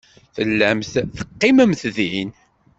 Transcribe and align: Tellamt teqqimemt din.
Tellamt 0.35 0.91
teqqimemt 1.19 1.81
din. 1.95 2.29